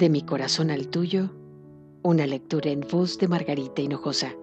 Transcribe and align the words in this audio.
De 0.00 0.08
mi 0.08 0.22
corazón 0.22 0.70
al 0.70 0.88
tuyo, 0.88 1.28
una 2.02 2.26
lectura 2.26 2.70
en 2.70 2.80
voz 2.90 3.18
de 3.18 3.28
Margarita 3.28 3.82
Hinojosa, 3.82 4.34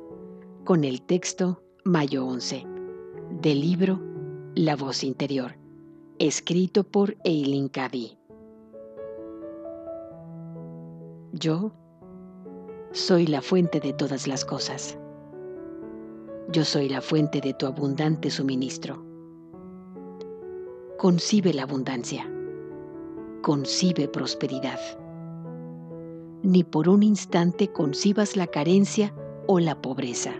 con 0.65 0.83
el 0.83 1.02
texto 1.02 1.63
Mayo 1.83 2.27
11, 2.27 2.63
del 3.41 3.62
libro 3.62 3.99
La 4.54 4.75
voz 4.75 5.04
interior, 5.04 5.55
escrito 6.20 6.83
por 6.83 7.18
Eileen 7.23 7.70
Cady. 7.70 8.20
Yo 11.32 11.71
soy 12.92 13.25
la 13.25 13.42
fuente 13.42 13.79
de 13.79 13.93
todas 13.93 14.28
las 14.28 14.46
cosas. 14.46 15.00
Yo 16.51 16.65
soy 16.65 16.87
la 16.87 17.01
fuente 17.01 17.42
de 17.42 17.55
tu 17.55 17.65
abundante 17.65 18.29
suministro. 18.29 19.04
Concibe 21.00 21.51
la 21.51 21.64
abundancia. 21.64 22.32
Concibe 23.42 24.07
prosperidad. 24.07 24.79
Ni 26.43 26.64
por 26.64 26.87
un 26.87 27.04
instante 27.04 27.68
concibas 27.71 28.36
la 28.36 28.47
carencia 28.47 29.14
o 29.47 29.59
la 29.59 29.82
pobreza. 29.82 30.33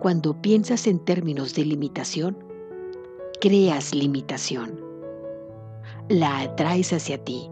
Cuando 0.00 0.40
piensas 0.40 0.86
en 0.86 0.98
términos 0.98 1.54
de 1.54 1.64
limitación, 1.64 2.36
creas 3.40 3.94
limitación. 3.94 4.80
La 6.08 6.40
atraes 6.40 6.92
hacia 6.92 7.22
ti. 7.22 7.48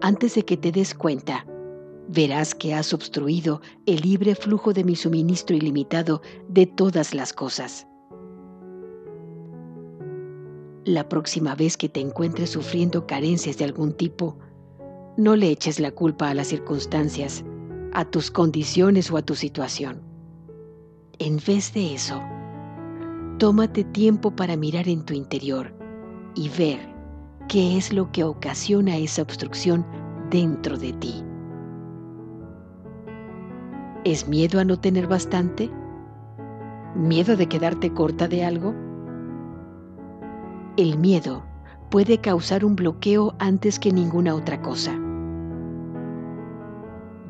Antes 0.00 0.34
de 0.34 0.44
que 0.44 0.56
te 0.56 0.72
des 0.72 0.94
cuenta, 0.94 1.46
verás 2.08 2.54
que 2.54 2.74
has 2.74 2.92
obstruido 2.92 3.60
el 3.86 4.00
libre 4.00 4.34
flujo 4.34 4.72
de 4.72 4.82
mi 4.82 4.96
suministro 4.96 5.54
ilimitado 5.54 6.22
de 6.48 6.66
todas 6.66 7.14
las 7.14 7.32
cosas. 7.32 7.86
La 10.84 11.08
próxima 11.08 11.54
vez 11.54 11.76
que 11.76 11.88
te 11.88 12.00
encuentres 12.00 12.50
sufriendo 12.50 13.06
carencias 13.06 13.58
de 13.58 13.64
algún 13.64 13.92
tipo, 13.92 14.38
no 15.18 15.34
le 15.34 15.50
eches 15.50 15.80
la 15.80 15.90
culpa 15.90 16.30
a 16.30 16.34
las 16.34 16.46
circunstancias, 16.46 17.44
a 17.92 18.04
tus 18.04 18.30
condiciones 18.30 19.10
o 19.10 19.16
a 19.16 19.22
tu 19.22 19.34
situación. 19.34 20.00
En 21.18 21.38
vez 21.44 21.74
de 21.74 21.92
eso, 21.92 22.22
tómate 23.38 23.82
tiempo 23.82 24.30
para 24.30 24.56
mirar 24.56 24.88
en 24.88 25.04
tu 25.04 25.14
interior 25.14 25.74
y 26.36 26.48
ver 26.50 26.78
qué 27.48 27.76
es 27.76 27.92
lo 27.92 28.12
que 28.12 28.22
ocasiona 28.22 28.96
esa 28.96 29.22
obstrucción 29.22 29.84
dentro 30.30 30.78
de 30.78 30.92
ti. 30.92 31.24
¿Es 34.04 34.28
miedo 34.28 34.60
a 34.60 34.64
no 34.64 34.78
tener 34.78 35.08
bastante? 35.08 35.68
¿Miedo 36.94 37.36
de 37.36 37.48
quedarte 37.48 37.92
corta 37.92 38.28
de 38.28 38.44
algo? 38.44 38.72
El 40.76 40.96
miedo 40.96 41.42
puede 41.90 42.18
causar 42.18 42.64
un 42.64 42.76
bloqueo 42.76 43.34
antes 43.40 43.80
que 43.80 43.90
ninguna 43.90 44.36
otra 44.36 44.62
cosa. 44.62 44.96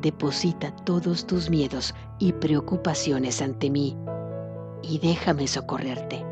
Deposita 0.01 0.73
todos 0.85 1.27
tus 1.27 1.49
miedos 1.49 1.93
y 2.19 2.31
preocupaciones 2.33 3.41
ante 3.41 3.69
mí 3.69 3.97
y 4.81 4.99
déjame 4.99 5.47
socorrerte. 5.47 6.25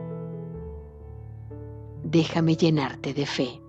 Déjame 2.04 2.56
llenarte 2.56 3.14
de 3.14 3.26
fe. 3.26 3.62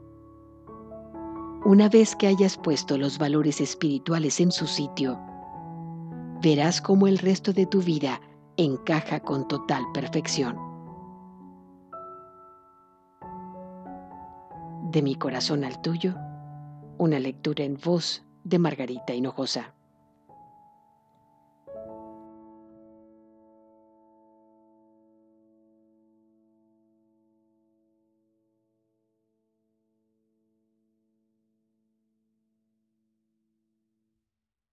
Una 1.65 1.89
vez 1.89 2.15
que 2.15 2.29
hayas 2.29 2.57
puesto 2.57 2.97
los 2.97 3.19
valores 3.19 3.61
espirituales 3.61 4.39
en 4.41 4.53
su 4.53 4.69
sitio, 4.69 5.19
verás 6.41 6.81
cómo 6.81 7.09
el 7.09 7.19
resto 7.19 7.53
de 7.53 7.67
tu 7.67 7.83
vida 7.83 8.21
encaja 8.57 9.21
con 9.21 9.49
total 9.49 9.83
perfección. 9.93 10.57
De 14.93 15.03
mi 15.03 15.17
corazón 15.17 15.65
al 15.65 15.83
tuyo, 15.83 16.15
una 16.99 17.19
lectura 17.19 17.65
en 17.65 17.77
voz 17.77 18.25
de 18.45 18.59
Margarita 18.59 19.13
Hinojosa. 19.13 19.75